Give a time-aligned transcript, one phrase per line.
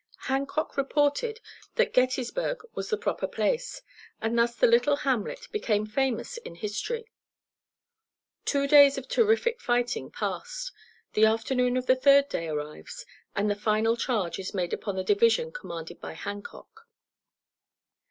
[0.21, 1.41] Hancock reported
[1.75, 3.83] that Gettysburg was the proper place,
[4.19, 7.11] and thus the little hamlet became famous in history;
[8.43, 10.71] two days of terrific fighting passed;
[11.13, 15.03] the afternoon of the third day arrives and the final charge is made upon the
[15.03, 16.87] division commanded by Hancock.